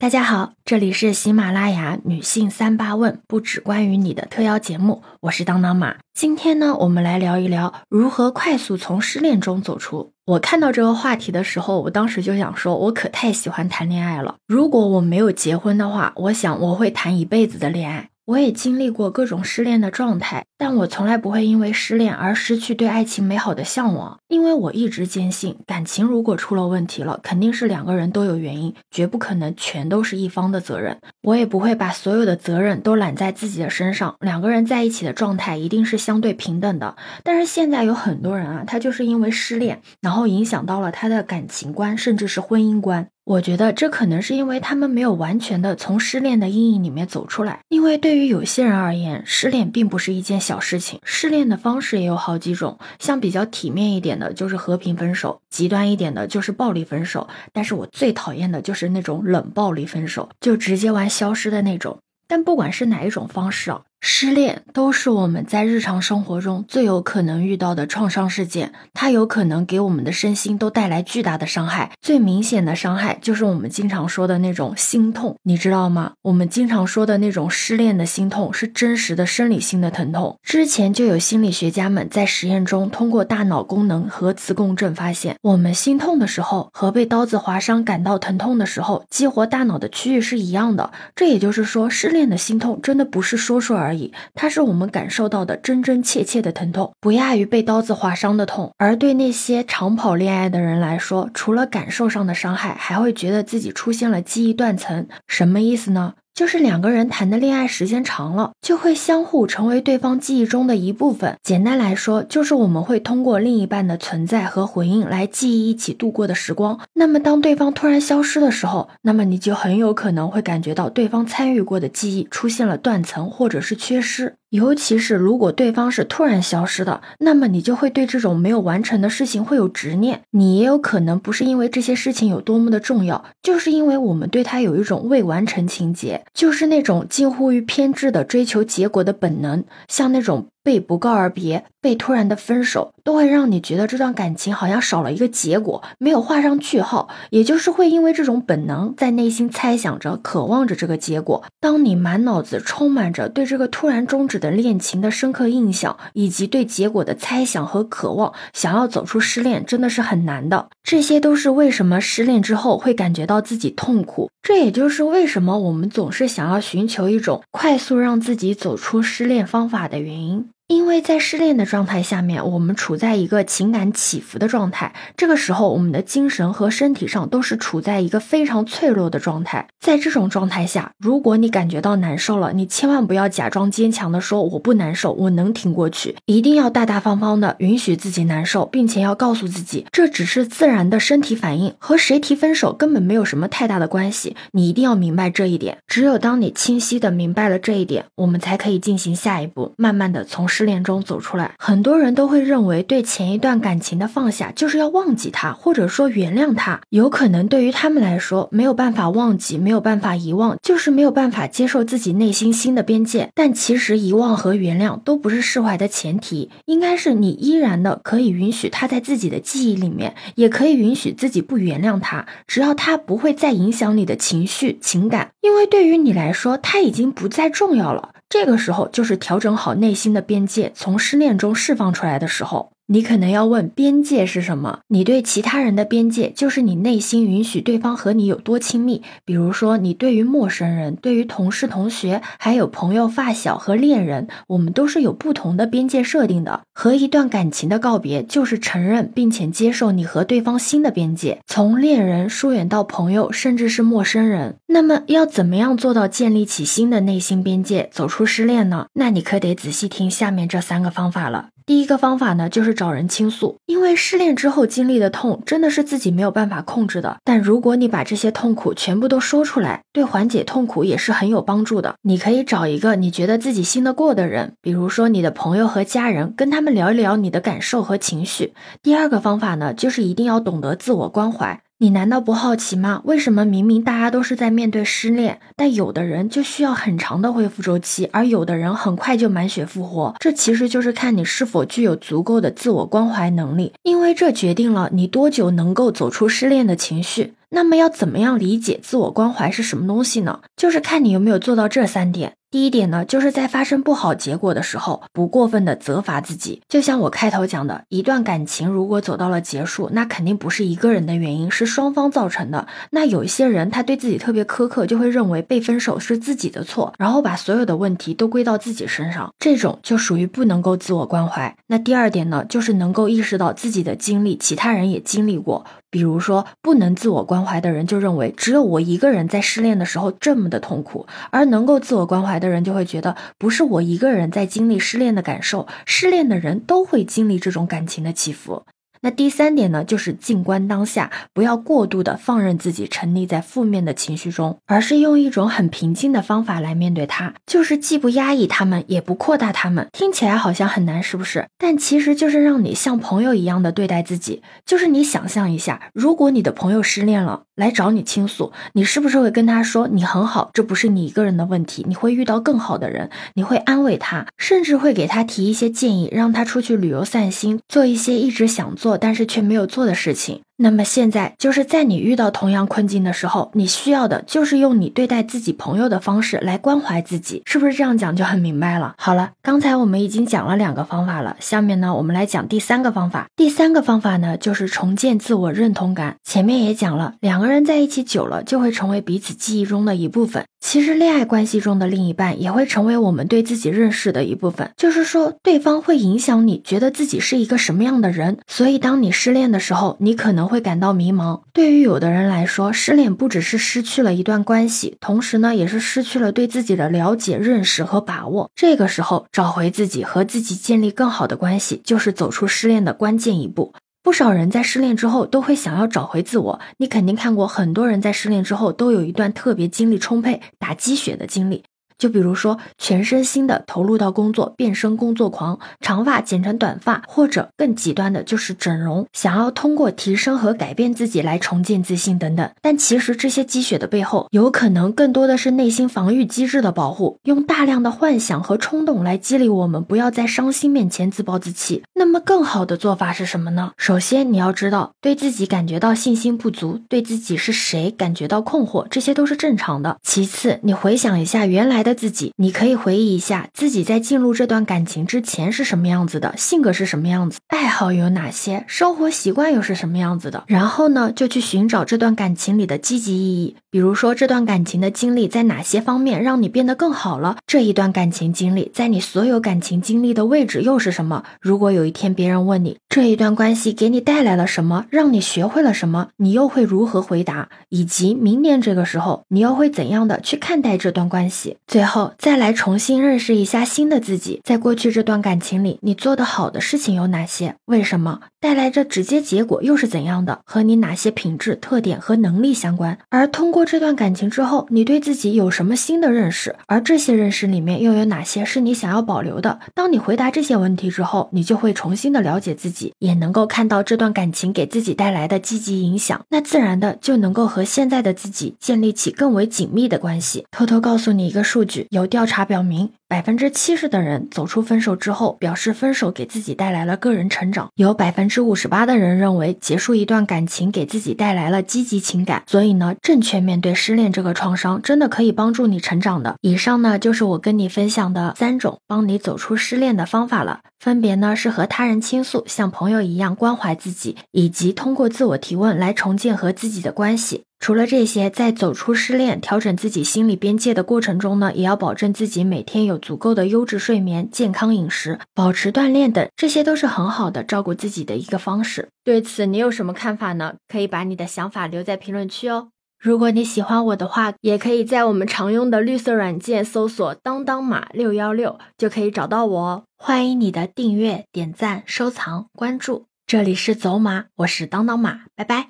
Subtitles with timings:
[0.00, 5.96] 大家好，这里是喜马拉雅女性三八问，不止关于你的特邀节目，我是当当马。
[6.14, 10.12] 今天呢，我们来聊一聊如何快速从失恋中走出。
[10.24, 14.36] 我看到这个话题的时候，我当时就想说，我可太喜欢谈恋爱了。
[14.46, 18.10] 如果我没有结婚的话，我想我会谈一辈子的恋爱。
[18.28, 30.98] 我也经历过各种失恋的状态，但我从来不会因为失恋而失去对爱情美好的向往，因为我一直坚信，感情如果出了问题了，肯定是两个人都有原因，绝不可能全都是一方的责任。
[31.22, 36.96] 我也不会把所有的责任都揽在自己的身上，两个人在一起的状态一定是相对平等的。
[37.24, 43.08] 但是现在有很多人啊，他就是因为失恋，然后影响到了他的感情观，甚至是婚姻观。
[43.28, 47.60] 我觉得这可能是因为他们没有完全的从失恋的阴影里面走出来。
[47.68, 50.98] 因为对于有些人而言，失恋并不是一件小事情。
[51.04, 57.28] 失恋的方式也有好几种，像比较体面一点的，就是和平分手；极端一点的，就是暴力分手。
[57.52, 61.98] 但是我最讨厌的就是那种冷暴力分手，就直接玩消失的那种。
[62.26, 63.82] 但不管是哪一种方式啊。
[64.00, 71.90] 失恋都是我们在日常生活中最有可能遇到的创伤事件，它有可能给我们的身心都带来巨大的伤害。
[72.00, 76.12] 最明显的伤害就是我们经常说的那种心痛，你知道吗？
[76.22, 80.38] 我们经常说的那种失恋的心痛是真实的生理性的疼痛。
[80.44, 90.92] 之前就有心理学家们在实验中通过大脑功能核磁共振发现，我们心痛的时候和被刀子划伤感到疼痛的时候，激活大脑的区域是一样的。
[91.16, 93.87] 这也就是说，失恋的心痛真的不是说说而。
[93.88, 98.70] 而已，它是我们感受到的真真切切的疼痛，不亚于被刀子划伤的痛。
[98.76, 105.08] 而对那些长跑恋爱的人来说，除了感受上的伤害，还会觉得自己出现了记忆断层。
[105.26, 106.14] 什么意思呢？
[106.38, 111.34] 就是两个人谈的恋爱时间长了，就会相互成为对方记忆中的一部分。
[111.42, 116.78] 简单来说，就是我们会通过另一半的存在和回应来记忆一起度过的时光。
[116.94, 124.36] 那么，当对方突然消失的时候，那么你就很有可能会感觉到对方参与过的记忆出现了断层或者是缺失。
[124.50, 130.22] 尤其是如果对方是突然消失的，那么你就会对这种没有完成的事情会有执念。
[130.30, 140.48] 你也有可能不是因为这些事情有多么的重要，就是因为我们对他有一种未完成情节，就是那种近乎于偏执的追求结果的本能，像那种。
[140.68, 147.08] 被不告而别，被突然的分手，都会让你觉得这段感情好像少了一个结果，没有画上句号。
[147.30, 151.42] 也就是会因为这种本能，在内心猜想着、渴望着这个结果。
[151.58, 160.68] 当你满脑子充满着对这个突然终止的恋情的深刻印象，以及对结果的猜想和渴望，想要走出失恋，真的是很难的。
[160.82, 164.30] 这些都是为什么失恋之后会感觉到自己痛苦。
[164.42, 170.50] 这也就是为什么我们总是想要寻求一种快速让自己走出失恋方法的原因。
[170.68, 179.66] 因为在失恋的状态下面，我们处在一个情感起伏的状态，这个时候我们的精神和身体上都是处在一个非常脆弱的状态。
[179.80, 194.36] 在这种状态下，如果你感觉到难受了，你千万不要假装坚强的说我不难受，我能挺过去，一定要大大方方的允许自己难受，并且要告诉自己这只是自然的身体反应，和谁提分手根本没有什么太大的关系。
[194.52, 195.78] 你一定要明白这一点。
[195.86, 200.46] 只有当你清晰的明白了这一点，我们才可以进行下一步，慢慢的从。
[200.58, 206.80] 失恋中走出来，很多人都会认为对前一段感情的放下就是要忘记他，或者说原谅他。
[206.88, 213.30] 有可能对于他们来说，没有办法忘记，没有办法遗忘，就是没有办法接受自己内心新的边界。
[213.36, 228.10] 但其实遗忘和原谅都不是释怀的前提，应该是你依然的可以允许他在自己的记忆里面，也可以允许自己不原谅他，只要他不会再影响你的情绪情感，因为对于你来说，他已经不再重要了。
[228.28, 232.72] 这个时候就是调整好内心的边界，从失恋中释放出来的时候。
[232.90, 234.80] 你可能要问边界是什么？
[234.88, 239.02] 你对其他人的边界，就是你内心允许对方和你有多亲密。
[239.26, 246.62] 比如说，你对于陌生人、对于同事、同学，还有朋友、发小和恋人，我们都是有不同的边界设定的。
[246.72, 254.56] 和一段感情的告别，就是承认并且接受你和对方新的边界，从恋人疏远到朋友，甚至是陌生人。
[254.68, 258.86] 那么，要怎么样做到建立起新的内心边界，走出失恋呢？
[258.94, 261.50] 那你可得仔细听下面这三个方法了。
[261.68, 267.18] 第一个方法呢，就是找人倾诉，因为失恋之后经历的痛真的是自己没有办法控制的。
[267.22, 271.96] 但如果你把这些痛苦全部都说出来，对缓解痛苦也是很有帮助的。
[272.00, 278.54] 你可以找一个你觉得自己信得过的人，比如说你的朋友和家人，跟他们聊一聊你的感受和情绪。
[278.82, 281.60] 第二个方法呢，就是一定要懂得自我关怀。
[281.80, 283.02] 你难道不好奇吗？
[283.04, 290.12] 为什么明明大家都是在面对失恋，但有的人就需要很长的恢复周期，而有的人很快就满血复活？
[290.18, 297.34] 这其实就是看你是否具有足够的自我关怀能力，因为这决定了你多久能够走出失恋的情绪。
[297.50, 300.40] 那么要怎么样理解自我关怀是什么东西呢？
[300.56, 302.32] 就是看你有没有做到这三点。
[302.50, 306.62] 第一点呢，就是在发生不好结果的时候，不过分的责罚自己。
[306.66, 312.66] 就像我开头讲的，一段感情如果走到了结束，那肯定不是一个人的原因，是双方造成的。
[312.92, 321.54] 那有一些人他对自己特别苛刻，就会认为被分手是自己的错，然后把所有的问题都归到自己身上，这种就属于不能够自我关怀。
[321.66, 325.66] 那第二点呢，就是能够意识到自己的经历，其他人也经历过。
[325.90, 338.64] 比如说，不能自我关怀的人就认为只有我一个人在失恋的时候这么的痛苦，而能够自我关怀的人就会觉得不是我一个人在经历失恋的感受，失恋的人都会经历这种感情的起伏。
[339.00, 349.86] 那第三点呢，就是静观当下，不要过度的放任自己沉溺在负面的情绪中，而是用一种很平静的方法来面对它，就是既不压抑他们，也不扩大他们。
[349.92, 351.46] 听起来好像很难，是不是？
[351.58, 354.42] 但其实就是让你像朋友一样的对待自己。
[354.66, 368.87] 就是你想象一下，如果你的朋友失恋了，来找你倾诉，你是不是会跟他说你很好，这不是你一个人的问题，你会遇到更好的人，你会安慰他，甚至会给他提一些建议，让他出去旅游散心，做一些一直想做。
[368.96, 370.42] 但是却没有做的事情。
[370.60, 378.96] 那么现在就是在你遇到同样困境的时候，你需要的就是用你对待自己朋友的方式来关怀自己，是不是这样讲就很明白了？
[378.98, 383.28] 好了，刚才我们已经讲了两个方法了，下面呢我们来讲第三个方法。
[383.36, 386.16] 第三个方法呢就是重建自我认同感。
[386.24, 390.44] 前面也讲了，两个人在一起久了就会成为彼此记忆中的一部分。
[390.58, 398.38] 其实恋爱关系中的另一半也会成为我们对自己认识的一部分，就是说对方会影响你觉得自己是一个什么样的人。
[398.48, 400.47] 所以当你失恋的时候，你可能。
[400.48, 401.42] 会感到迷茫。
[401.52, 408.50] 对于有的人来说，失恋不只是失去了一段关系，同时呢，也是失去了对自己的了解、认识和把握。
[408.56, 413.74] 这个时候，找回自己和自己建立更好的关系，就是走出失恋的关键一步。
[414.02, 416.60] 不少人在失恋之后都会想要找回自我。
[416.78, 421.64] 你肯定看过很多人在失恋之后都有一段特别精力充沛、打鸡血的经历。
[421.98, 432.48] 就比如说，全身心的投入到工作，变身工作狂，长发剪成短发，或者更极端的就是整容，想要通过提升和改变自己来重建自信等等。
[432.62, 441.82] 但其实这些积雪的背后，有可能更多的是内心防御机制的保护，用大量的幻想和冲动来激励我们，不要在伤心面前自暴自弃。
[441.94, 443.72] 那么更好的做法是什么呢？
[443.76, 449.96] 首先你要知道，对自己感觉到信心不足，对自己是谁感觉到困惑，这些都是正常的。
[450.02, 451.87] 其次，你回想一下原来的。
[451.88, 460.44] 的自己，你可以回忆一下自己在进入这段感情之前是什么样子的，性格是什么样子，爱好有哪些，生活习惯又是什么样子的。
[460.46, 467.38] 然后呢，就去寻找这段感情里的积极意义，比如说这段感情的经历在哪些方面让你变得更好了。
[467.46, 471.24] 这一段感情经历在你所有感情经历的位置又是什么？
[471.40, 477.48] 如果有一天别人问你这一段关系给你带来了什么，让你学会了什么，你又会如何回答？
[477.70, 481.56] 以及明年这个时候你又会怎样的去看待这段关系？
[481.78, 487.54] 最后再来重新认识一下新的自己，在过去这段感情里，你做的好的事情有哪些？
[487.66, 490.40] 为什么带来这直接结果又是怎样的？
[490.44, 492.98] 和你哪些品质、特点和能力相关？
[493.10, 496.56] 而通过这段感情之后，你对自己有什么新的认识？
[496.66, 499.60] 而这些认识里面又有哪些是你想要保留的？
[499.72, 510.44] 当你回答这些问题之后，你就会重新的了解自己，也能够看到这段感情给自己带来的积极影响，那自然的就能够和现在的自己建立起更为紧密的关系。
[510.50, 512.08] 偷偷告诉你一个数据，有。
[512.08, 522.42] 调查表明，百分之七十的人走出分手之后，表示分手给自己带来了个人成长；有百分之五十八的人认为结束一段感情给自己带来了积极情感。
[522.46, 526.36] 所以呢，正确面对失恋这个创伤，真的可以帮助你成长的。
[526.40, 537.44] 以上呢，就是我跟你分享的三种帮你走出失恋的方法了，分别呢是和他人倾诉，像朋友一样关怀自己，以及通过自我提问来重建和自己的关系。
[537.60, 548.88] 除了这些，在走出失恋、调整自己心理边界的过程中呢，也要保证自己每天有足够的优质睡眠、健康饮食、保持锻炼等，这些都是很好的照顾自己的一个方式。
[549.02, 550.54] 对此，你有什么看法呢？
[550.68, 552.68] 可以把你的想法留在评论区哦。
[553.00, 559.84] 如果你喜欢我的话，也可以在我们常用的绿色软件搜索“当当马六幺六”，就可以找到我哦。
[559.96, 563.06] 欢迎你的订阅、点赞、收藏、关注。
[563.26, 565.68] 这里是走马，我是当当马，拜拜。